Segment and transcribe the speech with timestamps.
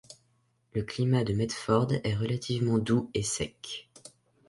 [0.73, 3.87] Le climat de Medford est relativement doux et sec.